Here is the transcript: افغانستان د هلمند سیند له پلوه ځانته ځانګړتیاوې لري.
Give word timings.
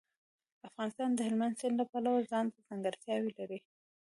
افغانستان 0.69 1.09
د 1.13 1.19
هلمند 1.27 1.59
سیند 1.59 1.75
له 1.79 1.85
پلوه 1.91 2.27
ځانته 2.31 2.57
ځانګړتیاوې 2.67 3.31
لري. 3.39 3.59